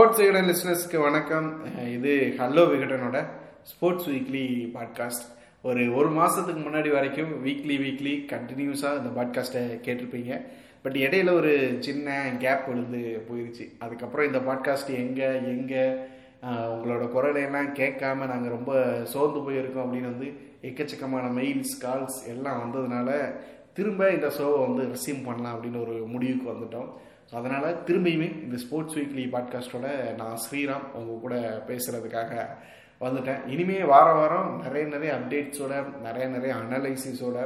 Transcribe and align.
Sports 0.00 0.20
Vikatan 0.20 0.46
லிஸ்னஸ்க்கு 0.48 0.98
வணக்கம். 1.04 1.48
இது 1.94 2.12
ஹலோ 2.38 2.62
விகடனோட 2.70 3.18
ஸ்போர்ட்ஸ் 3.70 4.06
வீக்லி 4.10 4.44
பாட்காஸ்ட் 4.76 5.24
ஒரு 5.62 5.82
ஒரு 5.94 6.10
மாதத்துக்கு 6.18 6.60
முன்னாடி 6.60 6.90
வரைக்கும் 6.94 7.32
வீக்லி 7.46 7.76
வீக்லி 7.82 8.14
கண்டினியூஸாக 8.30 9.00
இந்த 9.00 9.10
பாட்காஸ்ட்டை 9.18 9.62
கேட்டிருப்பீங்க. 9.86 10.38
பட் 10.84 10.96
இடையில 10.96 11.34
ஒரு 11.40 11.52
சின்ன 11.80 12.14
கேப் 12.44 12.64
விழுந்து 12.68 13.02
போயிருச்சு. 13.28 13.66
அதுக்கப்புறம் 13.78 14.28
இந்த 14.30 14.42
பாட்காஸ்ட் 14.48 14.94
எங்கே 15.02 15.28
எங்கே 15.54 15.84
உங்களோட 16.74 17.02
குரலையெல்லாம் 17.16 17.70
கேட்காம 17.82 18.30
நாங்கள் 18.32 18.56
ரொம்ப 18.56 18.72
சோர்ந்து 19.14 19.44
போயிருக்கோம் 19.48 19.84
அப்படின்னு 19.86 20.12
வந்து 20.14 20.30
எக்கச்சக்கமான 20.70 21.28
மெயில்ஸ் 21.40 21.76
கால்ஸ் 21.84 22.20
எல்லாம் 22.34 22.60
வந்ததுனால 22.64 23.20
திரும்ப 23.72 24.10
இந்த 24.10 24.30
ஷோவை 24.38 24.58
வந்து 24.66 24.84
ரிசீவ் 24.94 25.26
பண்ணலாம் 25.28 25.54
அப்படின்னு 25.56 25.84
ஒரு 25.86 25.96
முடிவுக்கு 26.14 26.52
வந்துட்டோம். 26.52 26.90
அதனால் 27.32 27.82
திரும்பியுமே 27.86 28.42
இந்த 28.42 28.56
ஸ்போர்ட்ஸ் 28.56 28.96
வீக்லி 28.96 29.24
பாட்காஸ்ட்டோட 29.32 30.16
நான் 30.16 30.36
ஸ்ரீராம் 30.36 30.92
உங்கள் 30.94 31.20
கூட 31.20 31.34
பேசுகிறதுக்காக 31.68 32.32
வந்துட்டேன். 33.00 33.46
இனிமே 33.46 33.84
வார 33.84 34.12
வாரம் 34.12 34.60
நிறைய 34.62 34.86
நிறைய 34.86 35.14
அப்டேட்ஸோட 35.14 35.74
நிறைய 36.02 36.28
நிறைய 36.28 36.54
அனலைசிஸோட 36.54 37.36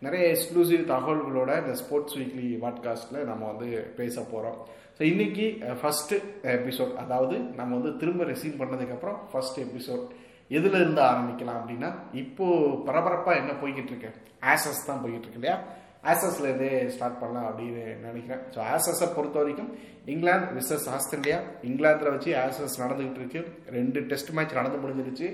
நிறைய 0.00 0.34
எக்ஸ்க்ளூசிவ் 0.34 0.84
தகவல்களோட 0.84 1.60
இந்த 1.60 1.74
ஸ்போர்ட்ஸ் 1.74 2.18
வீக்லி 2.18 2.58
பாட்காஸ்ட்டில் 2.60 3.24
நம்ம 3.24 3.46
வந்து 3.46 3.92
பேச 3.96 4.22
போகிறோம் 4.22 4.58
ஸோ 4.98 5.02
இன்னைக்கு 5.02 5.46
ஃபஸ்ட்டு 5.82 6.16
எபிசோட் 6.42 6.94
அதாவது 6.96 7.38
நம்ம 7.54 7.76
வந்து 7.78 7.96
திரும்ப 7.96 8.24
ரெசீவ் 8.24 8.60
பண்ணதுக்கப்புறம் 8.60 9.18
ஃபஸ்ட் 9.32 9.58
எபிசோட் 9.58 10.04
எதுல 10.50 10.80
இருந்து 10.80 11.00
ஆரம்பிக்கலாம் 11.00 11.58
அப்படின்னா 11.60 11.90
இப்போது 12.12 12.84
பரபரப்பாக 12.84 13.38
என்ன 13.38 13.52
போய்கிட்டு 13.52 13.86
இருக்கு? 13.86 14.10
ஆசஸ் 14.44 14.86
தான் 14.86 15.00
போய்கிட்டு 15.04 15.26
இருக்கு 15.26 15.34
இல்லையா? 15.34 15.56
ஆசஸ்லேருந்தே 16.04 16.86
ஸ்டார்ட் 16.94 17.20
பண்ணலாம் 17.20 17.46
அப்படின்னு 17.50 17.84
நினைக்கிறேன். 18.06 18.42
ஸோ 18.54 18.58
ஆசஸை 18.74 19.14
பொறுத்த 19.14 19.38
வரைக்கும் 19.38 19.70
இங்கிலாந்து 20.12 20.54
விசஸ் 20.58 20.88
ஆஸ்திரேலியா 20.96 21.38
இங்கிலாந்தில் 21.62 22.12
வச்சு 22.14 22.30
ஆசஸ் 22.44 22.80
நடந்துகிட்டு 22.82 23.20
இருக்கு. 23.22 23.40
ரெண்டு 23.78 24.00
டெஸ்ட் 24.00 24.30
மேட்ச் 24.38 24.58
நடந்து 24.58 24.78
முடிஞ்சிருச்சு. 24.84 25.28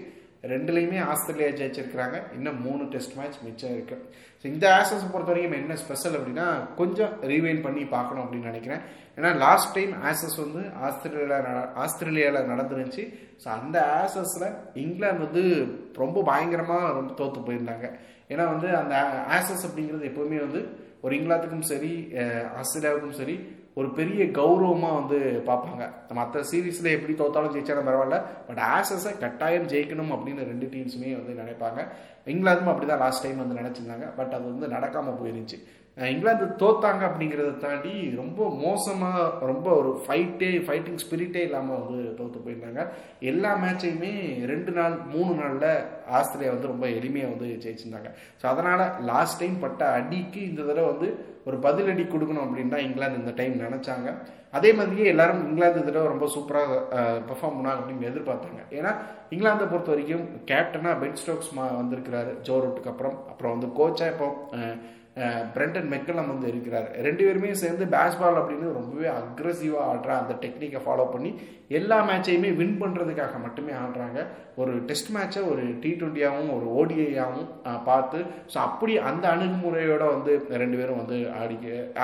ரெண்டுலேயுமே 0.52 0.98
ஆஸ்திரேலியா 1.12 1.50
ஜெயிச்சிருக்கிறாங்க. 1.58 2.16
இன்னும் 2.36 2.58
மூணு 2.66 2.82
டெஸ்ட் 2.92 3.16
மேட்ச் 3.18 3.38
மிச்சம் 3.46 3.74
இருக்கு. 3.76 3.96
ஸோ 4.40 4.44
இந்த 4.52 4.66
ஆசஸ் 4.78 5.10
பொறுத்த 5.12 5.30
வரைக்கும் 5.32 5.58
என்ன 5.60 5.76
ஸ்பெஷல் 5.82 6.16
அப்படின்னா 6.18 6.46
கொஞ்சம் 6.80 7.12
ரீவைன் 7.30 7.64
பண்ணி 7.66 7.82
பார்க்கணும் 7.94 8.24
அப்படின்னு 8.24 8.50
நினைக்கிறேன். 8.52 8.82
ஏன்னா 9.18 9.30
லாஸ்ட் 9.44 9.74
டைம் 9.76 9.92
ஆசஸ் 10.10 10.36
வந்து 10.44 10.62
ஆஸ்திரேலியா 10.86 11.38
ஆஸ்திரேலியாவில் 11.84 12.50
நடந்துருந்துச்சு. 12.52 13.04
ஸோ 13.42 13.48
அந்த 13.58 13.76
ஆசஸில் 14.02 14.48
இங்கிலாந்து 14.84 15.26
வந்து 15.26 15.44
ரொம்ப 16.02 16.22
பயங்கரமாக 16.30 16.92
ரொம்ப 16.98 17.12
தோற்று 17.20 17.46
போயிருந்தாங்க. 17.48 17.88
ஏன்னா 18.32 18.46
வந்து 18.54 18.68
அந்த 18.82 18.96
ஆசஸ் 19.38 19.66
அப்படிங்கிறது 19.68 20.10
எப்போவுமே 20.10 20.40
வந்து 20.46 20.62
ஒரு 21.04 21.14
இங்கிலாந்துக்கும் 21.18 21.68
சரி 21.72 21.92
ஆஸ்திரேலியாவுக்கும் 22.60 23.18
சரி 23.20 23.36
ஒரு 23.78 23.89
பெரிய 23.98 24.22
கௌரவமாக 24.39 24.98
வந்து 24.98 25.19
பார்ப்பாங்க. 25.48 25.84
மற்ற 26.19 26.42
சீரீஸில் 26.50 26.94
எப்படி 26.97 27.14
தோத்தாலும் 27.20 27.55
ஜெயிச்சாலும் 27.55 27.89
பரவாயில்ல. 27.89 28.19
பட் 28.48 28.61
ஆசஸை 28.75 29.12
கட்டாயம் 29.22 29.70
ஜெயிக்கணும் 29.72 30.12
அப்படின்னு 30.17 30.50
ரெண்டு 30.50 30.67
டீம்ஸுமே 30.75 31.12
வந்து 31.20 31.41
நினைப்பாங்க. 31.42 31.80
இங்கிலாந்தும் 32.33 32.72
அப்படி 32.72 32.89
தான் 32.91 33.02
லாஸ்ட் 33.05 33.25
டைம் 33.25 33.42
வந்து 33.45 33.61
நினச்சிருந்தாங்க. 33.61 34.08
பட் 34.19 34.36
அது 34.36 34.47
வந்து 34.52 34.69
நடக்காமல் 34.77 35.19
போயிருந்துச்சு. 35.22 35.58
இங்கிலாந்து 36.12 36.47
தோத்தாங்க 36.61 37.02
அப்படிங்கிறத 37.08 37.50
தாண்டி 37.64 37.92
ரொம்ப 38.20 38.47
மோசமாக 38.62 39.27
ரொம்ப 39.50 39.67
ஒரு 39.80 39.91
ஃபைட்டே 40.05 40.48
ஃபைட்டிங் 40.69 41.02
ஸ்பிரிட்டே 41.02 41.42
இல்லாமல் 41.48 41.83
வந்து 41.83 42.00
தோற்று 42.20 42.41
போயிருந்தாங்க. 42.47 42.84
எல்லா 43.33 43.50
மேட்சையுமே 43.64 44.14
ரெண்டு 44.52 44.72
நாள் 44.78 44.97
மூணு 45.12 45.34
நாளில் 45.42 45.69
ஆஸ்திரேலியா 46.19 46.52
வந்து 46.55 46.70
ரொம்ப 46.72 46.86
எளிமையாக 46.98 47.33
வந்து 47.34 47.48
ஜெயிச்சிருந்தாங்க. 47.64 48.10
ஸோ 48.41 48.44
அதனால் 48.52 48.84
லாஸ்ட் 49.10 49.41
டைம் 49.42 49.56
பட்ட 49.64 49.83
அடிக்கு 49.98 50.41
இந்த 50.50 50.62
தடவை 50.69 50.88
வந்து 50.92 51.08
ஒரு 51.48 51.56
பதிலடி 51.66 52.05
கொடுக்கணும் 52.12 52.44
அப்படின்னு 52.46 52.74
தான் 52.74 52.86
இங்கிலாந்து 52.86 53.20
இந்த 53.22 53.34
டைம் 53.41 53.55
நினச்சாங்க. 53.66 54.11
அதே 54.58 54.70
மாதிரியே 54.78 55.06
எல்லாரும் 55.12 55.44
இங்கிலாந்து 55.48 55.86
தடவை 55.86 56.06
ரொம்ப 56.12 56.27
சூப்பராக 56.34 56.74
பெர்ஃபார்ம் 57.28 57.56
பண்ணாங்க 57.58 57.80
அப்படின்னு 57.80 58.11
எதிர்பார்த்தாங்க. 58.11 58.61
ஏன்னா 58.78 58.92
இங்கிலாந்தை 59.34 59.67
பொறுத்த 59.73 59.92
வரைக்கும் 59.95 60.27
கேப்டனாக 60.51 60.98
பென் 61.02 61.18
ஸ்டோக்ஸ் 61.23 61.55
மா 61.56 61.64
வந்திருக்கிறாரு 61.80 62.34
ஜோ 62.48 62.57
ரூட்டுக்கு 62.64 62.92
அப்புறம். 62.92 63.17
அப்புறம் 63.33 63.55
வந்து 63.57 63.70
கோச்சாக 63.78 64.12
இப்போ 64.14 64.28
பிரெண்டன் 65.55 65.91
மெக்கலம் 65.95 66.30
வந்து 66.33 66.47
இருக்கிறார். 66.52 66.86
ரெண்டு 67.07 67.23
பேருமே 67.27 67.51
சேர்ந்து 67.61 67.85
பேஸ்பால் 67.92 68.39
அப்படின்னு 68.41 68.69
ரொம்பவே 68.79 69.08
அக்ரஸிவாக 69.19 69.85
ஆடுற 69.91 70.11
அந்த 70.23 70.35
டெக்னிக்கை 70.45 70.80
ஃபாலோ 70.86 71.05
பண்ணி 71.13 71.30
எல்லா 71.79 71.98
மேட்சையுமே 72.08 72.51
வின் 72.61 72.80
பண்ணுறதுக்காக 72.80 73.36
மட்டுமே 73.45 73.73
ஆடுறாங்க. 73.83 74.19
ஒரு 74.63 74.73
டெஸ்ட் 74.89 75.13
மேட்சை 75.17 75.41
ஒரு 75.52 75.63
டி 75.83 75.91
ட்வெண்ட்டியாகவும் 76.01 76.52
ஒரு 76.57 76.67
ஓடிஐயாகவும் 76.80 77.48
பார்த்து 77.89 78.19
ஸோ 78.52 78.58
அப்படி 78.69 78.92
அந்த 79.11 79.25
அணுகுமுறையோட 79.35 80.05
வந்து 80.17 80.33
ரெண்டு 80.63 80.79
பேரும் 80.80 81.01
வந்து 81.02 81.19
ஆடிக்க 81.41 82.02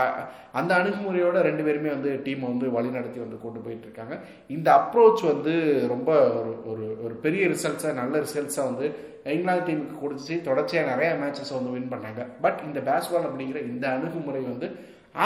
அந்த 0.61 0.71
அணுகுமுறையோட 0.81 1.37
ரெண்டு 1.49 1.65
பேருமே 1.67 1.91
வந்து 1.97 2.13
டீமை 2.27 2.47
வந்து 2.53 2.69
வழிநடத்தி 2.77 3.21
வந்து 3.25 3.39
கொண்டு 3.45 3.61
போயிட்டு 3.65 3.87
இருக்காங்க. 3.89 4.15
இந்த 4.57 4.69
அப்ரோச் 4.81 5.23
வந்து 5.33 5.55
ரொம்ப 5.95 6.11
ஒரு 6.41 6.53
ஒரு 6.73 6.87
ஒரு 7.05 7.15
பெரிய 7.27 7.43
ரிசல்ட்ஸாக 7.55 7.99
நல்ல 8.03 8.15
ரிசல்ட்ஸாக 8.27 8.71
வந்து 8.71 8.89
இங்கிலாந்து 9.35 9.67
டீமுக்கு 9.69 9.97
கொடுத்து 10.03 10.37
தொடர்ச்சியாக 10.49 10.91
நிறையா 10.93 11.13
மேட்சஸ் 11.23 11.57
வந்து 11.59 11.75
வின் 11.75 11.93
பண்ணாங்க. 11.93 12.23
பட் 12.47 12.63
இந்த 12.69 12.81
பேஸ்பால் 12.89 13.29
அப்படிங்கிற 13.29 13.61
இந்த 13.73 13.87
அணுகுமுறை 13.97 14.43
வந்து 14.53 14.69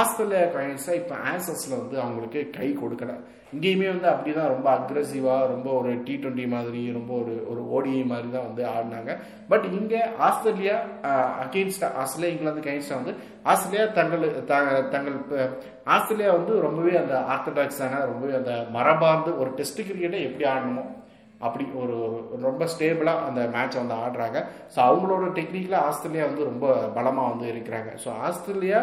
ஆஸ்திரேலியா 0.01 0.43
காயின்ஸாக 0.53 0.99
இப்போ 1.01 1.15
ஆன்சர்ஸில் 1.31 1.81
வந்து 1.81 1.97
அவங்களுக்கு 2.03 2.41
கை 2.57 2.69
கொடுக்கல. 2.83 3.15
இங்கேயுமே 3.55 3.89
வந்து 3.93 4.09
அப்படி 4.13 4.31
தான் 4.37 4.53
ரொம்ப 4.53 4.69
அக்ரெசிவாக 4.77 5.49
ரொம்ப 5.53 5.69
ஒரு 5.81 5.91
டி 6.07 6.15
ட்வெண்ட்டி 6.23 6.47
மாதிரி 6.55 6.81
ரொம்ப 6.97 7.13
ஒரு 7.23 7.35
ஒரு 7.51 7.63
ஓடிஐ 7.75 8.01
மாதிரி 8.13 8.29
தான் 8.37 8.47
வந்து 8.49 8.63
ஆடினாங்க. 8.73 9.13
பட் 9.51 9.67
இங்கே 9.79 10.01
ஆஸ்திரேலியா 10.29 10.77
அகெயின்ஸ்டா 11.45 11.91
ஆஸ்திரேலியா 12.03 12.33
இங்கிலாந்து 12.35 12.65
அகெயின்ஸ்டா 12.65 12.99
வந்து 13.01 13.15
ஆஸ்திரேலியா 13.53 13.87
தங்கள் 13.99 14.25
தங்கள் 14.95 15.19
ஆஸ்திரேலியா 15.97 16.33
வந்து 16.39 16.55
ரொம்பவே 16.67 16.97
அந்த 17.03 17.17
ஆர்த்தடாக்ஸான 17.35 18.03
ரொம்பவே 18.13 18.35
அந்த 18.41 18.55
மரபார்ந்து 18.79 19.33
ஒரு 19.43 19.53
டெஸ்ட் 19.61 19.87
கிரிக்கெட்டை 19.89 20.23
எப்படி 20.29 20.47
ஆடணுமோ 20.55 20.85
அப்படி 21.47 21.65
ஒரு 21.85 21.97
ரொம்ப 22.47 22.69
ஸ்டேபிளாக 22.75 23.25
அந்த 23.29 23.41
மேட்சை 23.57 23.79
வந்து 23.83 23.99
ஆடுறாங்க. 24.05 24.39
ஸோ 24.75 24.79
அவங்களோட 24.89 25.27
டெக்னிக்கில் 25.39 25.83
ஆஸ்திரேலியா 25.89 26.27
வந்து 26.31 26.49
ரொம்ப 26.51 26.67
பலமாக 26.99 27.33
வந்து 27.33 27.49
இருக்கிறாங்க. 27.55 27.91
ஸோ 28.05 28.11
ஆஸ்திரேலியா 28.29 28.81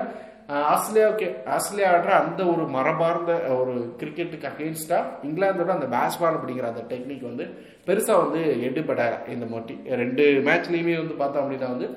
ஆஸ்திரேலியாவுக்கு 0.72 1.28
ஆஸ்திரேலியா 1.56 1.90
ஆடுற 1.96 2.12
அந்த 2.22 2.42
ஒரு 2.54 2.64
மரபார்ந்த 2.76 3.34
ஒரு 3.60 3.74
கிரிக்கெட்டுக்கு 4.00 4.50
அகேன்ஸ்டாக 4.50 5.12
இங்கிலாந்தோட 5.28 5.72
அந்த 5.76 5.88
பேஸ்பால் 5.94 6.38
அப்படிங்கிற 6.38 6.68
அந்த 6.72 6.84
டெக்னிக் 6.92 7.30
வந்து 7.30 7.46
பெருசாக 7.88 8.24
வந்து 8.24 8.42
எடுபட 8.68 9.02
இந்த 9.36 9.46
மொட்டி 9.54 9.76
ரெண்டு 10.02 10.26
மேட்ச்லேயுமே 10.48 10.96
வந்து 11.02 11.16
பார்த்தோம் 11.22 11.44
அப்படின்னா 11.44 11.70
வந்து 11.76 11.88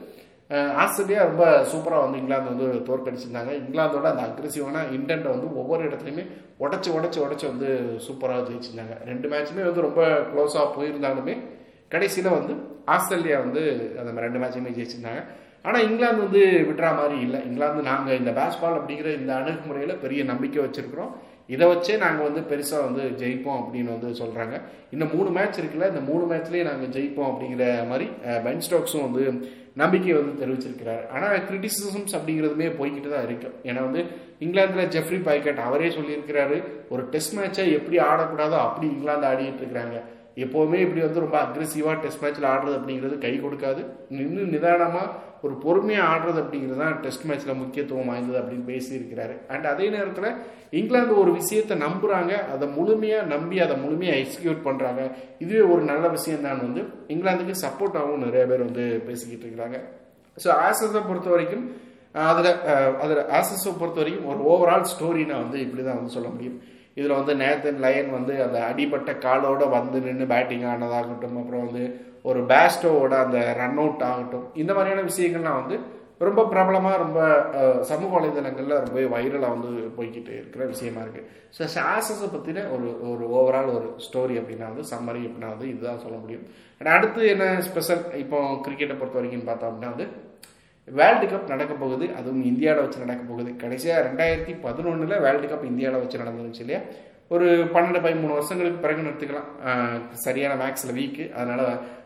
ஆஸ்திரேலியா 0.83 1.21
ரொம்ப 1.29 1.45
சூப்பராக 1.73 2.05
வந்து 2.05 2.19
இங்கிலாந்து 2.21 2.53
வந்து 2.53 2.67
தோற்கடிச்சிருந்தாங்க. 2.89 3.53
இங்கிலாந்தோட 3.61 4.07
அந்த 4.13 4.25
அக்ரெசிவான 4.29 4.83
இன்டென்ட்டை 4.97 5.31
வந்து 5.35 5.49
ஒவ்வொரு 5.61 5.83
இடத்துலையுமே 5.89 6.25
உடச்சி 6.65 6.91
உடச்சி 6.97 7.19
உடச்சி 7.27 7.47
வந்து 7.53 7.69
சூப்பராக 8.07 8.43
ஜெயிச்சிருந்தாங்க. 8.49 8.97
ரெண்டு 9.11 9.29
மேட்சுமே 9.33 9.65
வந்து 9.69 9.87
ரொம்ப 9.89 10.03
க்ளோஸாக 10.33 10.67
போயிருந்தாலுமே 10.77 11.37
கடைசியில் 11.95 12.37
வந்து 12.39 12.55
ஆஸ்திரேலியா 12.95 13.39
வந்து 13.47 13.63
அந்த 14.01 14.21
ரெண்டு 14.27 14.41
மேட்சுமே 14.43 14.75
ஜெயிச்சிருந்தாங்க. 14.77 15.23
ஆனால் 15.67 15.85
இங்கிலாந்து 15.89 16.25
வந்து 16.27 16.43
விட்டுற 16.69 16.89
மாதிரி 17.01 17.17
இல்லை. 17.27 17.39
இங்கிலாந்து 17.49 17.83
நாங்கள் 17.91 18.19
இந்த 18.21 18.31
பேஸ்பால் 18.39 18.79
அப்படிங்கிற 18.79 19.11
இந்த 19.21 19.33
அணுகுமுறையில் 19.41 20.01
பெரிய 20.03 20.25
நம்பிக்கை 20.31 20.61
வச்சுருக்கிறோம். 20.65 21.13
இதை 21.49 21.65
வச்சே 21.71 21.95
நாங்கள் 22.05 22.27
வந்து 22.29 22.43
பெருசாக 22.51 22.87
வந்து 22.87 23.03
ஜெயிப்போம் 23.23 23.61
அப்படின்னு 23.63 23.91
வந்து 23.97 24.11
சொல்கிறாங்க 24.21 24.55
இன்னும் 24.95 25.13
மூணு 25.17 25.31
மேட்ச் 25.37 25.61
இருக்குல்ல 25.61 25.91
இந்த 25.93 26.03
மூணு 26.11 26.25
மேட்ச்லேயே 26.31 26.65
நாங்கள் 26.71 26.93
ஜெயிப்போம் 26.97 27.31
அப்படிங்கிற 27.33 27.67
மாதிரி 27.91 28.07
பென் 28.47 28.65
ஸ்டோக்ஸும் 28.67 29.07
வந்து 29.07 29.25
நம்பிக்கையை 29.83 30.17
வந்து 30.19 30.35
தெரிவிச்சிருக்கிறார். 30.41 31.05
ஆனால் 31.15 31.45
கிரிட்டிசிசம்ஸ் 31.47 32.13
அப்படிங்கிறதுமே 32.17 32.69
போய்கிட்டு 32.81 33.09
தான் 33.15 33.27
இருக்கு. 33.29 33.49
ஏன்னா 33.69 33.81
வந்து 33.89 34.03
இங்கிலாந்தில் 34.45 34.91
ஜெஃப்ரி 34.97 35.19
பைக்கட் 35.29 35.61
அவரே 35.69 35.89
சொல்லியிருக்கிறாரு 35.97 36.59
ஒரு 36.95 37.03
டெஸ்ட் 37.15 37.37
மேட்சை 37.39 37.65
எப்படி 37.79 37.99
ஆடக்கூடாதோ 38.11 38.59
அப்படி 38.67 38.87
இங்கிலாந்து 38.95 39.29
ஆடிட்டு 39.31 39.63
இருக்கிறாங்க. 39.63 39.99
எப்போவுமே 40.43 40.79
இப்படி 40.85 41.01
வந்து 41.05 41.23
ரொம்ப 41.25 41.37
அக்ரெசிவாக 41.45 41.97
டெஸ்ட் 42.05 42.23
மேட்ச்சில் 42.23 42.49
ஆடுறது 42.53 42.77
அப்படிங்கிறது 42.79 43.17
கை 43.25 43.35
கொடுக்காது. 43.45 43.83
நின்று 44.17 44.45
நிதானமாக 44.55 45.13
ஒரு 45.47 45.55
பொறுமையாக 45.65 46.11
ஆடுறது 46.13 46.39
அப்படிங்கிறது 46.43 46.81
தான் 46.83 46.97
டெஸ்ட் 47.05 47.27
மேட்ச்சில் 47.29 47.61
முக்கியத்துவம் 47.63 48.11
வாய்ந்தது 48.11 48.39
அப்படின்னு 48.41 48.67
பேசியிருக்கிறாரு. 48.73 49.35
அண்ட் 49.53 49.67
அதே 49.73 49.87
நேரத்தில் 49.97 50.29
இங்கிலாந்து 50.81 51.15
ஒரு 51.23 51.31
விஷயத்தை 51.41 51.75
நம்புகிறாங்க 51.87 52.33
அதை 52.55 52.67
முழுமையாக 52.79 53.31
நம்பி 53.35 53.57
அதை 53.67 53.75
முழுமையாக 53.85 54.23
எக்ஸிக்யூட் 54.23 54.67
பண்ணுறாங்க 54.69 55.03
இதுவே 55.45 55.65
ஒரு 55.75 55.83
நல்ல 55.93 56.05
விஷயம் 56.17 56.47
தான் 56.49 56.63
வந்து 56.67 56.83
இங்கிலாந்துக்கு 57.15 57.57
சப்போர்ட்டாகவும் 57.65 58.25
நிறைய 58.27 58.45
பேர் 58.53 58.67
வந்து 58.69 58.87
பேசிக்கிட்டு 59.09 59.47
இருக்கிறாங்க. 59.47 59.81
ஸோ 60.37 60.49
ஆசஸை 60.69 61.03
பொறுத்த 61.09 61.29
வரைக்கும் 61.35 61.67
அதில் 62.31 62.51
அதில் 63.05 63.21
ஆசஸை 63.39 63.73
பொறுத்த 63.81 63.99
வரைக்கும் 64.03 64.29
ஒரு 64.33 64.41
ஓவரால் 64.53 64.91
ஸ்டோரினா 64.93 65.37
வந்து 65.45 65.59
இப்படி 65.67 65.83
தான் 65.83 65.99
வந்து 66.01 66.17
சொல்ல 66.17 66.29
முடியும். 66.35 66.59
இதில் 66.97 67.19
வந்து 67.19 67.35
நேத்தன் 67.43 67.83
லயன் 67.85 68.11
வந்து 68.11 68.35
அந்த 68.45 68.59
அடிபட்ட 68.71 69.13
காலோடு 69.27 69.67
வந்து 69.79 70.01
நின்று 70.07 70.27
பேட்டிங் 70.33 70.67
ஆனதாகட்டும் 70.73 71.41
அப்புறம் 71.41 71.65
வந்து 71.67 71.85
ஒரு 72.29 72.41
பேஸ்டோவோட 72.51 73.15
அந்த 73.25 73.39
ரன் 73.61 73.81
அவுட் 73.83 74.05
ஆகட்டும். 74.11 74.47
இந்த 74.63 74.73
மாதிரியான 74.75 75.05
விஷயங்கள்லாம் 75.11 75.61
வந்து 75.63 75.77
ரொம்ப 76.27 76.43
பிரபலமாக 76.45 76.97
ரொம்ப 76.97 77.21
சமூக 77.91 78.11
வலைதளங்களில் 78.17 78.83
ரொம்ப 78.85 78.99
வைரலாக 79.15 79.55
வந்து 79.55 79.71
போய்கிட்டு 79.97 80.33
இருக்கிற 80.37 80.65
விஷயமா 80.75 81.01
இருக்குது 81.05 81.27
ஸோ 81.57 81.63
ஷாசஸை 81.75 82.29
பற்றின 82.35 82.65
ஒரு 82.75 82.89
ஒரு 83.11 83.25
ஓவரால் 83.39 83.75
ஒரு 83.77 83.89
ஸ்டோரி 84.07 84.37
அப்படின்னா 84.41 84.69
வந்து 84.73 84.85
சம்மரி 84.93 85.23
அப்படின்னா 85.27 85.51
வந்து 85.55 85.69
இதுதான் 85.73 86.03
சொல்ல 86.05 86.17
முடியும். 86.23 86.45
அண்ட் 86.79 86.93
அடுத்து 86.97 87.21
என்ன 87.33 87.49
ஸ்பெஷல் 87.69 88.05
இப்போ 88.23 88.39
கிரிக்கெட்டை 88.67 88.97
பொறுத்த 89.01 89.19
வரைக்கும் 89.21 89.49
பார்த்தோம் 89.51 89.71
அப்படின்னா 89.71 89.93
வந்து 89.95 90.07
வேர்ல்டு 90.89 91.27
கப் 91.33 91.53
நடக்க 91.55 91.73
போகுது 91.83 92.07
அதுவும் 92.19 92.45
இந்தியாவில் 92.51 92.85
வச்சு 92.85 93.05
நடக்க 93.05 93.23
போகுது. 93.31 93.51
கடைசியாக 93.63 94.05
ரெண்டாயிரத்தி 94.09 94.55
பதினொன்றில் 94.67 95.23
வேர்ல்டு 95.25 95.49
கப் 95.51 95.71
இந்தியாவில் 95.73 96.03
வச்சு 96.03 96.23
நடந்துருச்சு 96.23 96.63
இல்லையா? 96.65 96.81
ஒரு 97.35 97.47
பன்னெண்டு 97.75 98.01
பதிமூணு 98.05 98.33
வருஷங்களுக்கு 98.37 98.81
பிறகு 98.83 99.03
எடுத்துக்கலாம் 99.05 99.47
சரியான 100.25 100.57
மேக்ஸில் 100.63 100.95
வீக்கு 100.99 101.25
அதனால் 101.39 101.63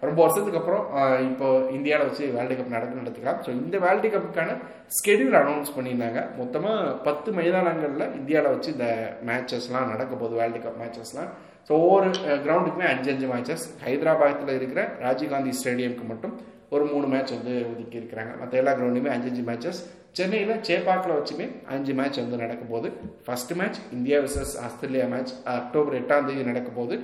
ரொம்ப 0.07 0.19
வருஷத்துக்கு 0.25 0.61
அப்புறம் 0.61 0.85
இப்போ 1.31 1.47
இந்தியாவில் 1.77 2.09
வச்சு 2.09 2.25
வேர்ல்டு 2.37 2.57
கப் 2.59 2.75
நடக்க 2.77 3.01
நடத்துக்கலாம் 3.01 3.41
ஸோ 3.45 3.51
இந்த 3.63 3.79
வேர்ல்டு 3.85 4.11
கப்புக்கான 4.13 4.55
ஸ்கெடியூல் 4.99 5.39
அனௌன்ஸ் 5.41 5.75
பண்ணியிருந்தாங்க. 5.77 6.21
மொத்தமாக 6.41 6.95
பத்து 7.09 7.33
மைதானங்களில் 7.39 8.07
இந்தியாவில் 8.21 8.55
வச்சு 8.55 8.71
இந்த 8.77 8.89
மேட்சஸ்லாம் 9.31 9.91
நடக்க 9.95 10.13
போகுது 10.15 10.41
வேர்ல்டு 10.43 10.63
கப் 10.67 10.81
மேட்சஸ்லாம் 10.83 11.33
ஸோ 11.69 11.73
ஒவ்வொரு 11.81 12.11
கிரவுண்டுக்குமே 12.45 12.87
அஞ்சு 12.93 13.11
அஞ்சு 13.15 13.27
மேட்சஸ் 13.33 13.67
ஹைதராபாத்தில் 13.87 14.57
இருக்கிற 14.59 14.83
ராஜீவ்காந்தி 15.07 15.55
ஸ்டேடியம்க்கு 15.61 16.07
மட்டும் 16.13 16.37
ஒரு 16.75 16.85
மூணு 16.93 17.07
மேட்ச் 17.13 17.35
வந்து 17.37 17.55
ஒதுக்கி 17.71 17.97
இருக்கிறாங்க 18.01 18.33
மற்ற 18.41 18.59
எல்லா 18.61 18.73
கிரவுண்டுமே 18.79 19.11
அஞ்சு 19.15 19.29
அஞ்சு 19.31 19.45
மேட்சஸ் 19.51 19.81
சென்னையில் 20.19 20.61
சேப்பாக்கில் 20.69 21.17
வச்சுமே 21.17 21.47
அஞ்சு 21.75 21.93
மேட்ச் 22.01 22.21
வந்து 22.23 22.43
நடக்க 22.45 22.63
போது 22.73 22.89
first 23.27 23.55
match 23.61 23.79
India 23.97 24.19
versus 24.27 24.55
Australia 24.67 25.07
match 25.15 25.33
October 25.57 25.97
எட்டாம் 26.01 26.27
தேதி 26.29 26.45
நடக்க 26.51 26.71
போது 26.79 26.95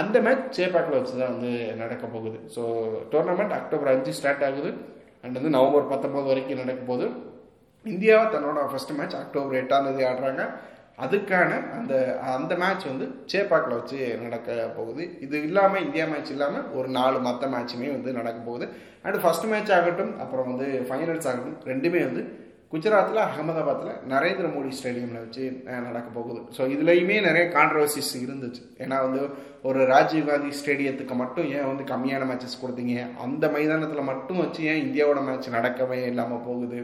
அந்த 0.00 0.16
மேட்ச் 0.26 0.44
சேப்பாக்கில் 0.56 0.98
வச்சு 0.98 1.14
தான் 1.20 1.32
வந்து 1.34 1.52
நடக்க 1.82 2.04
போகுது 2.14 2.38
ஸோ 2.54 2.62
டோர்னமெண்ட் 3.12 3.54
அக்டோபர் 3.58 3.92
அஞ்சு 3.92 4.12
ஸ்டார்ட் 4.18 4.44
ஆகுது. 4.48 4.70
அண்ட் 5.24 5.38
வந்து 5.38 5.54
நவம்பர் 5.56 5.90
பத்தொம்போது 5.92 6.28
வரைக்கும் 6.30 6.62
நடக்க 6.62 6.82
போது 6.90 7.06
இந்தியாவை 7.84 8.26
தன்னோட 8.34 8.60
ஃபர்ஸ்ட் 8.70 8.92
மேட்ச் 8.98 9.16
அக்டோபர் 9.22 9.58
எட்டாம் 9.60 9.86
தேதி 9.86 10.04
ஆடுறாங்க. 10.10 10.44
அதுக்கான 11.04 11.50
அந்த 11.78 11.94
அந்த 12.34 12.52
மேட்ச் 12.62 12.84
வந்து 12.90 13.06
சேப்பாக்கில் 13.32 13.78
வச்சு 13.78 13.98
நடக்க 14.24 14.68
போகுது. 14.78 15.02
இது 15.26 15.36
இல்லாமல் 15.48 15.84
இந்தியா 15.86 16.04
மேட்ச் 16.12 16.32
இல்லாமல் 16.34 16.68
ஒரு 16.78 16.88
நாலு 16.98 17.18
மற்ற 17.26 17.46
மேட்சுமே 17.54 17.88
வந்து 17.96 18.12
நடக்க 18.20 18.38
போகுது. 18.50 18.66
அண்ட் 19.06 19.18
ஃபர்ஸ்ட் 19.24 19.50
மேட்ச் 19.52 19.74
ஆகட்டும் 19.78 20.14
அப்புறம் 20.24 20.48
வந்து 20.52 20.68
ஃபைனல்ஸ் 20.88 21.28
ஆகட்டும் 21.32 21.58
ரெண்டுமே 21.72 22.02
வந்து 22.08 22.22
குஜராத்தில் 22.72 23.20
அகமதாபாத்தில் 23.28 23.94
நரேந்திர 24.10 24.48
மோடி 24.56 24.68
ஸ்டேடியமில் 24.78 25.22
வச்சு 25.22 25.44
நடக்க 25.86 26.08
போகுது. 26.16 26.40
ஸோ 26.56 26.62
இதுலேயுமே 26.74 27.16
நிறைய 27.28 27.44
கான்ட்ரவர்சிஸ் 27.56 28.12
இருந்துச்சு. 28.24 28.62
ஏன்னா 28.82 28.96
வந்து 29.06 29.22
ஒரு 29.68 29.80
ராஜீவ்காந்தி 29.92 30.50
ஸ்டேடியத்துக்கு 30.58 31.14
மட்டும் 31.22 31.48
ஏன் 31.56 31.68
வந்து 31.70 31.84
கம்மியான 31.92 32.28
மேட்சஸ் 32.30 32.60
கொடுத்தீங்க? 32.62 32.94
அந்த 33.24 33.44
மைதானத்தில் 33.56 34.08
மட்டும் 34.10 34.42
வச்சு 34.42 34.60
ஏன் 34.72 34.82
இந்தியாவோட 34.86 35.22
மேட்ச் 35.28 35.48
நடக்கவே 35.58 35.98
இல்லாமல் 36.12 36.44
போகுது? 36.48 36.80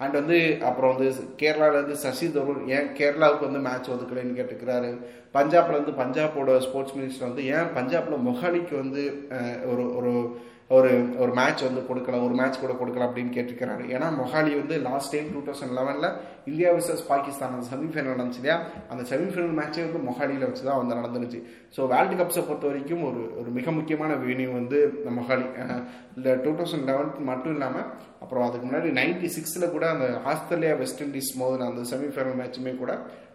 அண்ட் 0.00 0.12
வந்து 0.12 0.38
அப்புறம் 0.62 0.92
வந்து 0.94 1.08
கேரளாவிலேருந்து 1.38 1.96
சசி 1.98 2.26
தரூர் 2.28 2.60
ஏன் 2.68 2.90
கேரளாவுக்கு 2.94 3.48
வந்து 3.50 3.62
மேட்ச் 3.68 3.90
ஒதுக்கலைன்னு 3.90 4.38
கேட்டுக்கிறாரு 4.38 4.90
பஞ்சாப்லேருந்து 5.36 5.94
பஞ்சாபோட 6.02 6.58
ஸ்போர்ட்ஸ் 6.66 6.96
மினிஸ்டர் 6.98 7.28
வந்து 7.28 7.42
ஏன் 7.56 7.72
பஞ்சாப்ல 7.78 8.18
மொஹாலிக்கு 8.28 8.76
வந்து 8.82 9.02
ஒரு 9.72 9.84
ஒரு 10.00 10.12
ஒரு 10.76 10.88
ஒரு 11.22 11.32
மேட்ச் 11.38 11.62
வந்து 11.66 11.82
கொடுக்கலாம் 11.88 12.24
ஒரு 12.24 12.34
மேட்ச் 12.38 12.58
கூட 12.62 12.72
கொடுக்கலாம் 12.78 13.08
அப்படின்னு 13.08 13.32
கேட்டிருக்கிறாரு. 13.36 13.84
ஏன்னா 13.94 14.08
மொஹாலி 14.18 14.50
வந்து 14.58 14.74
லாஸ்ட் 14.86 15.12
டைம் 15.14 15.28
டூ 15.34 15.40
தௌசண்ட் 15.46 15.74
லெவனில் 15.76 16.08
இந்தியா 16.50 16.70
வர்சஸ் 16.74 17.04
பாகிஸ்தான் 17.10 17.54
அந்த 17.54 17.64
செமிஃபைனல் 17.70 18.12
நடந்துச்சு 18.14 18.40
இல்லையா? 18.40 18.56
அந்த 18.92 19.02
செமிஃபைனல் 19.10 19.54
மேட்சே 19.60 19.84
வந்து 19.86 20.00
மொஹாலியில் 20.08 20.46
வச்சு 20.48 20.66
தான் 20.68 20.80
வந்து 20.80 20.98
நடந்துருச்சு. 20.98 21.40
ஸோ 21.76 21.86
வேர்ல்டு 21.92 22.18
கப்ஸை 22.20 22.42
பொறுத்த 22.48 22.66
வரைக்கும் 22.70 23.04
ஒரு 23.10 23.22
ஒரு 23.42 23.52
மிக 23.58 23.72
முக்கியமான 23.78 24.18
வென்யூ 24.24 24.50
வந்து 24.58 24.80
இந்த 24.98 25.12
மொஹாலி. 25.20 25.46
இந்த 26.18 26.34
டூ 26.44 26.52
தௌசண்ட் 26.58 26.86
லெவன் 26.90 27.10
மட்டும் 27.30 27.54
இல்லாமல் 27.56 27.88
அப்புறம் 28.24 28.44
அதுக்கு 28.48 28.66
முன்னாடி 28.68 28.90
நைன்டி 29.00 29.30
சிக்ஸில் 29.38 29.72
கூட 29.76 29.86
அந்த 29.94 30.06
ஆஸ்திரேலியா 30.32 30.74
வெஸ்ட் 30.82 31.02
இண்டீஸ் 31.06 31.32
மோதின 31.40 31.68
அந்த 31.70 31.84
செமிஃபைனல் 31.92 32.38
மேட்சுமே 32.42 32.74
கூட 32.82 32.92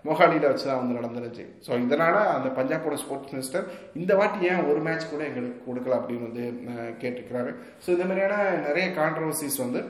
மொஹாலியில் 0.07 0.49
வச்சு 0.49 0.65
தான் 0.69 0.81
வந்து 0.81 0.97
நடந்துருச்சு. 0.99 1.43
ஸோ 1.65 1.69
இதனால் 1.85 2.19
அந்த 2.35 2.49
பஞ்சாபோட 2.59 2.95
ஸ்போர்ட்ஸ் 3.03 3.33
மினிஸ்டர் 3.33 3.65
இந்த 4.01 4.11
வாட்டி 4.19 4.47
ஏன் 4.51 4.63
ஒரு 4.71 4.79
மேட்ச் 4.87 5.11
கூட 5.11 5.23
எங்களுக்கு 5.29 5.59
கொடுக்கல 5.67 5.97
அப்படின்னு 5.99 6.27
வந்து 6.29 6.45
கேட்டிருக்கிறாரு. 7.01 7.51
ஸோ 7.83 7.89
இந்த 7.95 8.07
மாதிரியான 8.09 8.35
நிறைய 8.67 8.87
கான்ட்ரவர்சிஸ் 9.01 9.59
வந்து 9.65 9.81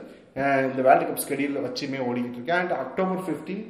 இந்த 0.68 0.82
வேர்ல்டு 0.88 1.08
கப் 1.08 1.24
ஸ்கெடியூலில் 1.24 1.66
வச்சுமே 1.68 2.00
ஓடிக்கிட்டு 2.10 2.38
இருக்கு. 2.40 2.58
And 2.60 2.76
October 2.84 3.24
fifteen 3.26 3.64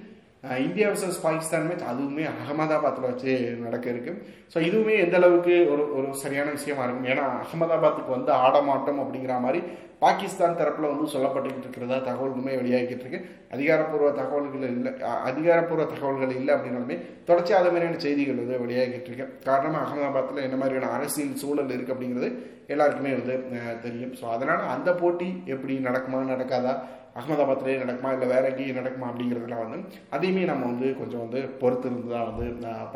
India 0.43 0.85
versus 0.89 1.19
Pakistan 1.25 1.67
match 1.67 1.83
அதுவுமே 1.89 2.23
அகமதாபாத்தில் 2.31 3.07
வச்சு 3.09 3.33
நடக்க 3.65 3.85
இருக்கு 3.89 4.11
ஸோ 4.53 4.57
இதுவுமே 4.67 4.95
எந்த 5.03 5.15
அளவுக்கு 5.19 5.53
ஒரு 5.73 5.83
ஒரு 5.97 6.07
சரியான 6.23 6.49
விஷயமா 6.57 6.83
இருக்கும்? 6.85 7.07
ஏன்னா 7.13 7.25
அகமதாபாத்துக்கு 7.43 8.11
வந்து 8.15 8.31
ஆடமாட்டம் 8.45 8.99
அப்படிங்கிற 9.03 9.35
மாதிரி 9.45 9.59
பாகிஸ்தான் 10.01 10.57
தரப்பில் 10.59 10.89
வந்து 10.91 11.05
சொல்லப்பட்டுக்கிட்டு 11.13 11.67
இருக்கிறதா 11.67 11.97
தகவல்களுமே 12.07 12.53
வெளியாகிட்டு 12.61 13.05
இருக்கு. 13.05 13.19
அதிகாரப்பூர்வ 13.55 14.09
தகவல்கள் 14.19 14.65
இல்லை 14.77 14.91
அதிகாரப்பூர்வ 15.29 15.85
தகவல்கள் 15.93 16.33
இல்லை 16.39 16.51
அப்படின்னாலுமே 16.55 16.97
தொடர்ச்சி 17.29 17.53
அது 17.59 17.71
மாதிரியான 17.73 18.01
செய்திகள் 18.05 18.41
வந்து 18.41 18.59
வெளியாகிட்டு 18.65 19.09
இருக்கு. 19.11 19.27
காரணம் 19.49 19.83
அகமதாபாத்தில் 19.85 20.45
என்ன 20.47 20.57
மாதிரியான 20.63 20.89
அரசியல் 20.97 21.39
சூழல் 21.43 21.73
இருக்குது 21.75 21.95
அப்படிங்கிறது 21.95 22.31
எல்லாருக்குமே 22.73 23.13
வந்து 23.19 23.37
தெரியும். 23.85 24.13
ஸோ 24.19 24.25
அதனால் 24.35 24.67
அந்த 24.75 24.89
போட்டி 25.03 25.29
எப்படி 25.55 25.77
நடக்குமா 25.87 26.21
நடக்காதா 26.33 26.75
அகமதாபாத்லேயே 27.19 27.77
நடக்குமா 27.83 28.11
இல்லை 28.15 28.27
வேற 28.33 28.43
எங்கேயும் 28.51 28.79
நடக்குமா 28.81 29.07
அப்படிங்கிறதுலாம் 29.09 29.63
வந்து 29.65 29.79
அதையுமே 30.15 30.43
நம்ம 30.51 30.67
வந்து 30.71 30.87
கொஞ்சம் 30.99 31.23
வந்து 31.25 31.41
பொறுத்து 31.61 31.87
இருந்து 31.89 32.13
தான் 32.15 32.29
வந்து 32.29 32.45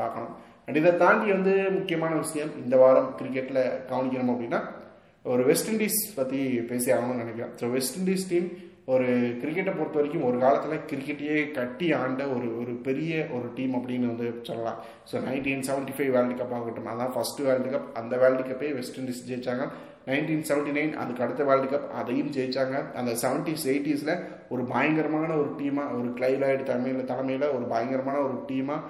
பார்க்கணும். 0.02 0.34
அண்ட் 0.66 0.80
இதை 0.82 0.92
தாண்டி 1.04 1.28
வந்து 1.36 1.54
முக்கியமான 1.78 2.14
விஷயம் 2.24 2.54
இந்த 2.64 2.76
வாரம் 2.84 3.12
கிரிக்கெட்டில் 3.20 3.62
கவனிக்கணும் 3.92 4.34
அப்படின்னா 4.34 4.62
ஒரு 5.34 5.44
வெஸ்ட் 5.50 5.70
இண்டீஸ் 5.74 6.00
பற்றி 6.18 6.40
பேசி 6.72 6.90
ஆகணும்னு 6.96 7.24
நினைக்கிறேன். 7.24 7.54
ஸோ 7.60 7.66
வெஸ்ட் 7.76 7.98
இண்டீஸ் 8.00 8.26
டீம் 8.32 8.48
ஒரு 8.94 9.08
கிரிக்கெட்டை 9.40 9.72
பொறுத்த 9.78 9.98
வரைக்கும் 10.00 10.26
ஒரு 10.28 10.38
காலத்தில் 10.44 10.86
கிரிக்கெட்டையே 10.90 11.38
கட்டி 11.58 11.88
ஆண்ட 11.98 12.26
ஒரு 12.36 12.50
ஒரு 12.60 12.74
பெரிய 12.86 13.14
ஒரு 13.38 13.48
டீம் 13.58 13.74
அப்படின்னு 13.80 14.12
வந்து 14.12 14.28
சொல்லலாம். 14.50 14.78
So 15.10 15.16
nineteen 15.26 15.66
seventy 15.70 15.96
five 15.96 16.12
world 16.16 16.36
cup 16.42 16.54
ஆகட்டும். 16.58 16.88
அதான் 16.92 17.12
ஃபஸ்ட்டு 17.16 17.46
வேர்ல்டு 17.48 17.72
கப் 17.74 17.90
அந்த 18.02 18.14
வேர்ல்டு 18.22 18.44
கப்பே 18.50 18.70
வெஸ்ட் 18.78 19.00
இண்டீஸ் 19.02 19.26
ஜெயிச்சாங்க. 19.32 19.66
நைன்டீன் 20.10 20.46
செவன்ட்டி 20.50 20.76
நைன் 20.78 20.94
அதுக்கு 21.02 21.26
அடுத்த 21.26 21.44
வேர்ல்டு 21.50 21.68
கப் 21.74 21.90
அதையும் 22.02 22.32
ஜெயிச்சாங்க. 22.38 22.78
அந்த 23.02 23.14
செவன்டிஸ் 23.24 23.68
எயிட்டிஸில் 23.74 24.14
ஒரு 24.56 24.64
பயங்கரமான 24.74 25.30
ஒரு 25.42 25.52
டீமாக 25.60 25.98
ஒரு 26.00 26.10
கிளைலாய்டு 26.20 26.64
தலைமையில் 26.72 27.10
தலைமையில் 27.12 27.48
ஒரு 27.58 27.68
பயங்கரமான 27.74 28.22
ஒரு 28.28 28.38
டீமாக 28.52 28.82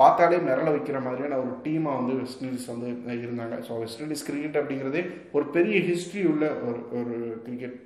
பார்த்தாலே 0.00 0.36
மிரள 0.46 0.66
வைக்கிற 0.74 0.98
மாதிரியான 1.04 1.38
ஒரு 1.42 1.52
டீமாக 1.64 1.98
வந்து 2.00 2.14
வெஸ்ட் 2.20 2.44
இண்டீஸ் 2.46 2.70
வந்து 2.72 2.88
இருந்தாங்க. 3.24 3.56
ஸோ 3.66 3.72
வெஸ்ட் 3.82 4.02
இண்டீஸ் 4.04 4.26
கிரிக்கெட் 4.28 4.58
அப்படிங்கிறதே 4.60 5.02
ஒரு 5.36 5.44
பெரிய 5.56 5.76
ஹிஸ்ட்ரி 5.90 6.22
உள்ள 6.32 6.46
ஒரு 6.68 6.80
ஒரு 7.00 7.14
கிரிக்கெட் 7.46 7.76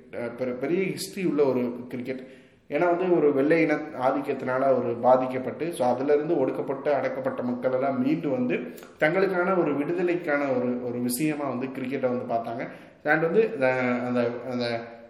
பெரிய 0.63 0.81
ஹிஸ்ட்ரி 0.93 1.25
உள்ள 1.31 1.43
ஒரு 1.51 1.63
கிரிக்கெட் 1.93 2.23
ஏன்னா 2.73 2.85
வந்து 2.91 3.07
ஒரு 3.15 3.27
வெள்ளை 3.37 3.57
இன 3.63 3.73
ஆதிக்கத்தினால 4.07 4.69
ஒரு 4.77 4.91
பாதிக்கப்பட்டு 5.05 5.65
ஸோ 5.77 5.83
அதிலிருந்து 5.89 6.35
ஒடுக்கப்பட்டு 6.43 6.89
அடக்கப்பட்ட 6.97 7.41
மக்கள் 7.49 7.75
எல்லாம் 7.77 7.99
மீண்டு 8.03 8.29
வந்து 8.37 8.55
தங்களுக்கான 9.01 9.55
ஒரு 9.63 9.71
விடுதலைக்கான 9.79 10.41
ஒரு 10.57 10.69
ஒரு 10.89 10.99
விஷயமா 11.09 11.45
வந்து 11.53 11.67
கிரிக்கெட்டை 11.77 12.09
வந்து 12.13 12.27
பார்த்தாங்க. 12.33 12.65
அண்ட் 13.13 13.25
வந்து 13.27 13.43
அந்த 14.07 14.21
அந்த 14.51 14.65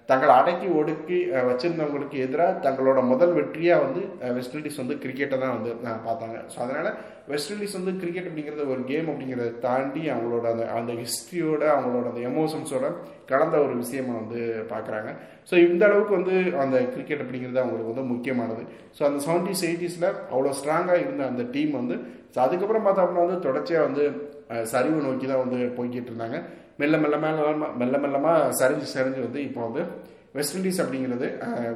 தங்களை 0.10 0.34
அடக்கி 0.40 0.68
ஒடுக்கி 0.80 1.18
வச்சுருந்தவங்களுக்கு 1.50 1.50
வச்சிருந்தவங்களுக்கு 1.50 2.18
எதிராக 2.26 2.54
தங்களோட 2.66 3.00
முதல் 3.12 3.34
வெற்றியாக 3.38 3.84
வந்து 3.84 4.02
வெஸ்ட் 4.38 4.56
இண்டீஸ் 4.58 4.80
வந்து 4.82 4.96
கிரிக்கெட்டை 5.04 5.38
தான் 5.44 5.54
வந்து 5.58 5.72
பார்த்தாங்க. 6.08 6.38
ஸோ 6.54 6.58
அதனால் 6.66 6.90
வெஸ்ட் 7.32 7.52
இண்டீஸ் 7.54 7.78
வந்து 7.80 7.94
கிரிக்கெட் 8.02 8.28
அப்படிங்கிறது 8.30 8.64
ஒரு 8.74 8.82
கேம் 8.90 9.10
அப்படிங்கிறத 9.12 9.52
தாண்டி 9.66 10.02
அவங்களோட 10.14 10.46
அந்த 10.54 10.66
அந்த 10.80 10.94
ஹிஸ்ட்ரியோட 11.02 11.64
அவங்களோட 11.76 12.06
அந்த 12.12 12.24
எமோஷன்ஸோட 12.32 12.88
கலந்த 13.32 13.56
ஒரு 13.66 13.76
விஷயமா 13.84 14.16
வந்து 14.22 14.42
பார்க்குறாங்க. 14.74 15.12
ஸோ 15.52 15.56
இந்த 15.68 15.84
அளவுக்கு 15.90 16.14
வந்து 16.20 16.36
அந்த 16.64 16.76
கிரிக்கெட் 16.96 17.24
அப்படிங்கிறது 17.26 17.64
அவங்களுக்கு 17.64 17.94
வந்து 17.94 18.12
முக்கியமானது. 18.14 18.66
ஸோ 18.98 19.04
அந்த 19.10 19.22
செவன்டிஸ் 19.28 19.66
எயிட்டிஸில் 19.70 20.10
அவ்வளோ 20.34 20.54
ஸ்ட்ராங்காக 20.60 21.04
இருந்த 21.06 21.24
அந்த 21.32 21.46
டீம் 21.56 21.74
வந்து 21.82 21.98
ஸோ 22.36 22.40
அதுக்கப்புறம் 22.48 22.86
பார்த்தோம்னா 22.86 23.24
வந்து 23.26 23.40
தொடர்ச்சியாக 23.48 23.88
வந்து 23.88 24.04
சரிவு 24.72 25.00
நோக்கி 25.08 25.26
தான் 25.32 25.44
வந்து 25.46 25.60
போய்கிட்டு 25.78 26.10
இருந்தாங்க. 26.12 26.38
மெல்ல 26.82 26.96
மெல்ல 27.04 27.18
மெல்ல 27.24 27.68
மெல்ல 27.82 27.96
மெல்லமாக 28.04 28.54
சரிஞ்சு 28.60 28.88
சரிஞ்சு 28.96 29.22
வந்து 29.26 29.40
இப்போ 29.48 29.62
வந்து 29.68 29.82
வெஸ்ட் 30.38 30.56
இண்டீஸ் 30.58 30.82
அப்படிங்கிறது 30.84 31.28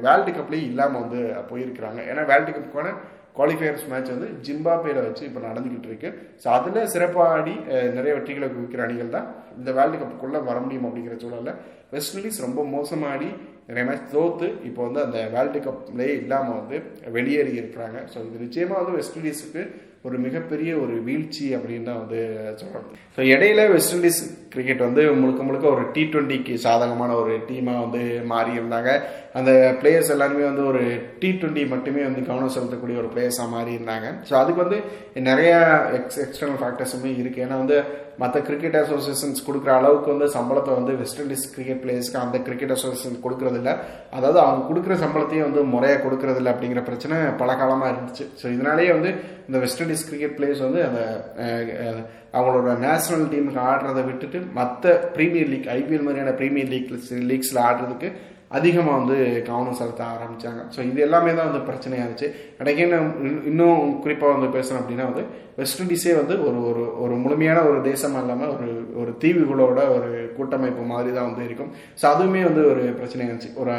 வேர்ல்டு 0.04 0.30
கப்லேயே 0.36 0.64
இல்லாமல் 0.70 1.02
வந்து 1.04 1.20
போயிருக்கிறாங்க. 1.50 2.00
ஏன்னா 2.10 2.22
வேர்ல்டு 2.30 2.54
கப்புக்கான 2.56 2.92
குவாலிஃபயர்ஸ் 3.36 3.84
மேட்ச் 3.90 4.10
வந்து 4.14 4.28
ஜிம்பாபேல 4.46 5.02
வச்சு 5.04 5.22
இப்போ 5.28 5.40
நடந்துக்கிட்டு 5.48 5.88
இருக்கு. 5.90 6.08
ஸோ 6.42 6.46
அதில் 6.54 6.88
சிறப்பாடி 6.94 7.54
நிறைய 7.98 8.12
வெற்றிகளை 8.16 8.48
குவிக்கிற 8.54 8.82
அணிகள் 8.86 9.14
தான் 9.16 9.28
இந்த 9.58 9.70
வேர்ல்டு 9.76 10.00
கப்புக்குள்ளே 10.00 10.40
வர 10.48 10.56
முடியும் 10.64 10.88
அப்படிங்கிற 10.88 11.16
சூழலில் 11.22 11.54
வெஸ்ட் 11.94 12.16
இண்டீஸ் 12.16 12.44
ரொம்ப 12.46 12.64
மோசமாடி 12.74 13.28
நிறைய 13.68 13.84
மேட்ச் 13.88 14.14
தோத்து 14.14 14.46
இப்போ 14.68 14.80
வந்து 14.86 15.00
அந்த 15.06 15.18
வேர்ல்டு 15.34 15.60
கப்லேயே 15.66 16.14
இல்லாமல் 16.22 16.58
வந்து 16.60 16.76
வெளியேறி 17.16 17.52
இருக்கிறாங்க. 17.60 17.98
ஸோ 18.12 18.18
இது 18.28 18.44
நிச்சயமாக 18.46 18.80
வந்து 18.80 18.96
வெஸ்ட் 18.98 19.18
இண்டீஸுக்கு 19.20 19.62
ஒரு 20.06 20.16
மிகப்பெரிய 20.24 20.70
ஒரு 20.82 20.94
வீழ்ச்சி 21.06 21.46
அப்படின்னு 21.56 21.88
தான் 21.88 22.02
வந்து 22.02 22.20
சொல்கிறோம் 22.60 22.84
ஸோ 23.14 23.20
இடையில 23.32 23.60
வெஸ்ட் 23.72 23.94
இண்டீஸ் 23.96 24.20
கிரிக்கெட் 24.52 24.84
வந்து 24.86 25.02
முழுக்க 25.20 25.40
முழுக்க 25.48 25.66
ஒரு 25.76 25.84
டி 25.94 26.02
ட்வெண்ட்டிக்கு 26.12 26.54
சாதகமான 26.66 27.16
ஒரு 27.22 27.32
டீமாக 27.48 27.82
வந்து 27.84 28.02
மாறி 28.32 28.52
இருந்தாங்க. 28.58 28.90
அந்த 29.38 29.50
பிளேயர்ஸ் 29.80 30.12
எல்லாருமே 30.14 30.44
வந்து 30.50 30.64
ஒரு 30.70 30.82
டி 31.22 31.30
ட்வெண்ட்டி 31.40 31.64
மட்டுமே 31.72 32.02
வந்து 32.08 32.22
கவனம் 32.28 32.54
செலுத்தக்கூடிய 32.56 32.98
ஒரு 33.02 33.10
பிளேயர்ஸாக 33.14 33.54
மாறி 33.56 33.72
இருந்தாங்க. 33.78 34.06
ஸோ 34.28 34.34
அதுக்கு 34.42 34.64
வந்து 34.64 34.78
நிறைய 35.30 35.50
எக்ஸ் 35.98 36.20
எக்ஸ்டர்னல் 36.26 36.60
ஃபேக்டர்ஸுமே 36.62 37.12
இருக்குது 37.22 37.44
ஏன்னா 37.46 37.58
வந்து 37.64 37.78
மற்ற 38.22 38.38
கிரிக்கெட் 38.46 38.78
அசோசியேஷன்ஸ் 38.84 39.44
கொடுக்குற 39.48 39.72
அளவுக்கு 39.80 40.08
வந்து 40.14 40.28
சம்பளத்தை 40.36 40.72
வந்து 40.78 40.94
வெஸ்ட் 41.02 41.20
இண்டீஸ் 41.24 41.44
கிரிக்கெட் 41.56 41.82
பிளேயர்ஸ்க்கு 41.82 42.24
அந்த 42.24 42.38
கிரிக்கெட் 42.46 42.74
அசோசியேஷன் 42.76 43.20
கொடுக்கறதில்ல 43.58 43.74
அதாவது 44.18 44.38
அவங்க 44.40 44.62
கொடுக்குற 44.68 44.94
சம்பளத்தையும் 45.02 45.46
வந்து 45.48 45.62
முறையாக 45.72 46.02
கொடுக்கறதில்ல 46.04 46.52
அப்படிங்கிற 46.52 46.82
பிரச்சனை 46.84 47.16
பல 47.40 47.50
காலமாக 47.54 47.92
இருந்துச்சு. 47.92 48.24
ஸோ 48.40 48.46
இதனாலேயே 48.54 48.90
வந்து 48.96 49.10
இந்த 49.48 49.58
வெஸ்ட் 49.64 49.82
இண்டீஸ் 49.84 50.06
கிரிக்கெட் 50.08 50.36
பிளேயர்ஸ் 50.38 50.64
வந்து 50.66 50.80
அந்த 50.88 51.00
அவங்களோட 52.34 52.72
நேஷனல் 52.78 53.28
டீமுக்கு 53.32 53.60
ஆடுறதை 53.68 54.02
விட்டுட்டு 54.08 54.38
மற்ற 54.58 54.94
ப்ரீமியர் 55.16 55.52
லீக் 55.52 55.70
ஐபிஎல் 55.76 56.06
மாதிரியான 56.06 56.34
ப்ரீமியர் 56.40 56.72
லீக் 56.74 56.90
லீக்ஸில் 57.30 57.64
ஆடுறதுக்கு 57.68 58.10
அதிகமாக 58.56 58.98
வந்து 58.98 59.16
கவனம் 59.48 59.78
செலுத்த 59.78 60.02
ஆரம்பித்தாங்க 60.14 60.60
ஸோ 60.74 60.80
இது 60.90 60.98
எல்லாமே 61.06 61.32
தான் 61.38 61.48
வந்து 61.50 61.66
பிரச்சனையாக 61.68 62.04
இருந்துச்சு. 62.04 62.28
எனக்கு 62.62 62.80
என்ன 62.84 62.96
இன்னும் 63.50 63.80
குறிப்பாக 64.04 64.36
வந்து 64.36 64.48
பேசணும் 64.56 64.80
அப்படின்னா 64.82 65.06
வந்து 65.10 65.24
வெஸ்ட் 65.60 65.82
இண்டீஸே 65.82 66.14
வந்து 66.20 66.34
ஒரு 66.48 66.58
ஒரு 66.70 66.82
ஒரு 67.04 67.14
முழுமையான 67.24 67.62
ஒரு 67.70 67.78
தேசம் 67.90 68.16
இல்லாமல் 68.22 68.52
ஒரு 68.56 68.68
ஒரு 69.00 69.12
தீவுகளோட 69.24 69.78
ஒரு 69.96 70.10
கூட்டமைப்பு 70.36 70.82
மாதிரி 70.92 71.10
தான் 71.16 71.28
வந்து 71.30 71.44
இருக்கும். 71.48 71.72
ஸோ 72.00 72.04
அதுவுமே 72.12 72.42
வந்து 72.48 72.64
ஒரு 72.72 72.82
பிரச்சனையாக 73.00 73.30
இருந்துச்சு. 73.30 73.52
ஒரு 73.62 73.74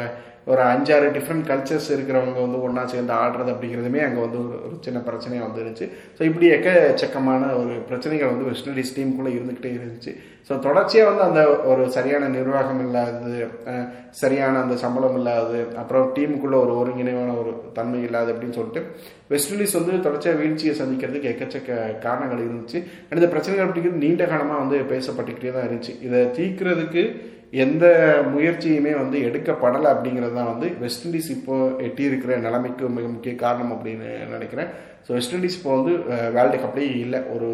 ஒரு 0.46 0.62
அஞ்சாறு 0.70 1.08
டிஃப்ரெண்ட் 1.16 1.48
கல்ச்சர்ஸ் 1.50 1.88
இருக்கிறவங்க 1.94 2.38
வந்து 2.44 2.62
ஒன்றா 2.66 2.82
சேர்ந்து 2.92 3.12
ஆடுறது 3.22 3.50
அப்படிங்கிறதுமே 3.54 4.00
அங்கே 4.06 4.20
வந்து 4.24 4.38
ஒரு 4.66 4.76
சின்ன 4.86 4.98
பிரச்சனையாக 5.08 5.46
வந்துருச்சு. 5.46 5.86
ஸோ 6.16 6.22
இப்படி 6.28 6.46
எக்கச்சக்கமான 6.56 7.50
ஒரு 7.60 7.74
பிரச்சனைகள் 7.88 8.32
வந்து 8.32 8.48
வெஸ்ட் 8.50 8.70
இண்டீஸ் 8.70 8.94
டீமுக்குள்ளே 8.96 9.32
இருந்துக்கிட்டே 9.36 9.72
இருந்துச்சு. 9.78 10.12
ஸோ 10.48 10.52
தொடர்ச்சியாக 10.66 11.08
வந்து 11.10 11.24
அந்த 11.28 11.40
ஒரு 11.70 11.82
சரியான 11.96 12.28
நிர்வாகம் 12.36 12.80
இல்லாதது 12.84 13.40
சரியான 14.20 14.60
அந்த 14.64 14.76
சம்பளம் 14.84 15.16
இல்லாதது 15.18 15.60
அப்புறம் 15.82 16.06
டீமுக்குள்ளே 16.16 16.58
ஒரு 16.64 16.72
ஒருங்கிணைவான 16.80 17.34
ஒரு 17.42 17.52
தன்மை 17.78 18.00
இல்லாது 18.06 18.32
அப்படின்னு 18.34 18.58
சொல்லிட்டு 18.58 18.82
வெஸ்ட் 19.32 19.52
இண்டீஸ் 19.54 19.78
வந்து 19.78 20.04
தொடர்ச்சியாக 20.06 20.40
வீழ்ச்சியை 20.42 20.72
சந்திக்கிறதுக்கு 20.80 21.30
எக்கச்சக்க 21.32 21.76
காரணங்கள் 22.06 22.46
இருந்துச்சு. 22.46 22.78
இந்த 23.18 23.28
பிரச்சனைகள் 23.34 23.66
அப்படிங்கிறது 23.66 24.04
நீண்ட 24.06 24.24
காலமாக 24.32 24.62
வந்து 24.62 24.78
பேசப்பட்டுக்கிட்டே 24.94 25.52
தான் 25.56 25.68
இருந்துச்சு. 25.68 25.94
இதை 26.08 26.22
தீர்க்கிறதுக்கு 26.38 27.04
எந்த 27.52 27.84
முயற்சியுமே 28.32 28.92
வந்து 29.02 29.18
எடுக்கப்படலை 29.28 29.88
அப்படிங்கிறது 29.92 30.34
தான் 30.38 30.50
வந்து 30.52 30.66
வெஸ்ட் 30.82 31.06
இண்டீஸ் 31.06 31.30
இப்போ 31.36 31.54
எட்டி 31.86 32.02
இருக்கிற 32.08 32.36
நிலைமைக்கு 32.44 32.90
மிக 32.96 33.06
முக்கிய 33.14 33.32
காரணம் 33.44 33.72
அப்படின்னு 33.76 34.10
நினைக்கிறேன். 34.34 34.68
ஸோ 35.06 35.10
வெஸ்ட் 35.16 35.34
இண்டீஸ் 35.36 35.58
இப்போ 35.58 35.72
வந்து 35.78 35.94
வேர்ல்டு 36.36 36.60
கப்லேயே 36.64 36.92
இல்லை. 37.06 37.20
ஒரு 37.34 37.48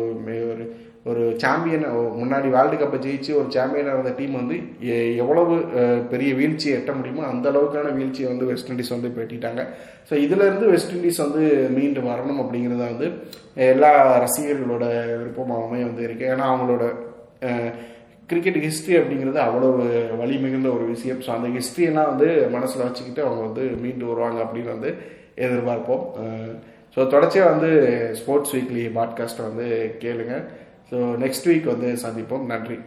ஒரு 0.52 0.66
ஒரு 1.10 1.24
சாம்பியனை 1.42 1.88
முன்னாடி 2.20 2.48
வேர்ல்டு 2.54 2.76
கப்பை 2.78 2.98
ஜெயிச்சு 3.02 3.32
ஒரு 3.40 3.48
சாம்பியனாக 3.56 3.96
இருந்த 3.96 4.12
டீம் 4.18 4.38
வந்து 4.40 4.56
எவ்வளவு 5.22 5.56
பெரிய 6.12 6.30
வீழ்ச்சியை 6.38 6.72
எட்ட 6.78 6.92
முடியுமோ 6.98 7.22
அந்த 7.32 7.46
அளவுக்கான 7.52 7.92
வீழ்ச்சியை 7.98 8.28
வந்து 8.32 8.48
வெஸ்ட் 8.50 8.70
இண்டீஸ் 8.72 8.94
வந்து 8.94 9.10
பெட்டிட்டாங்க. 9.18 9.62
ஸோ 10.08 10.14
இதுலேருந்து 10.24 10.70
வெஸ்ட் 10.72 10.94
இண்டீஸ் 10.96 11.24
வந்து 11.24 11.42
மீண்டு 11.76 12.02
வரணும் 12.10 12.40
அப்படிங்கிறது 12.44 12.82
வந்து 12.90 13.08
எல்லா 13.72 13.92
ரசிகர்களோட 14.24 14.86
விருப்பமாகவுமே 15.20 15.82
வந்து 15.88 16.02
இருக்குது 16.08 16.32
ஏன்னா 16.34 16.48
அவங்களோட 16.52 16.86
கிரிக்கெட் 18.30 18.58
ஹிஸ்ட்ரி 18.66 18.94
அப்படிங்கிறது 18.98 19.38
அவ்வளோ 19.46 19.68
வலி 20.20 20.36
மிகுந்த 20.44 20.68
ஒரு 20.76 20.84
விஷயம். 20.94 21.20
ஸோ 21.26 21.30
அந்த 21.36 21.48
ஹிஸ்ட்ரியெல்லாம் 21.56 22.10
வந்து 22.12 22.28
மனசில் 22.56 22.84
வச்சுக்கிட்டு 22.84 23.22
அவங்க 23.26 23.42
வந்து 23.48 23.64
மீண்டு 23.82 24.04
வருவாங்க 24.10 24.38
அப்படின்னு 24.44 24.74
வந்து 24.76 24.90
எதிர்பார்ப்போம். 25.46 26.04
ஸோ 26.94 27.00
தொடர்ச்சியாக 27.14 27.52
வந்து 27.54 27.70
ஸ்போர்ட்ஸ் 28.20 28.54
வீக்லி 28.56 28.84
பாட்காஸ்ட்டை 28.98 29.46
வந்து 29.50 29.66
கேளுங்க. 30.04 30.34
ஸோ 30.90 30.96
நெக்ஸ்ட் 31.24 31.48
வீக் 31.50 31.72
வந்து 31.74 31.88
சந்திப்போம். 32.04 32.46
நன்றி. 32.52 32.78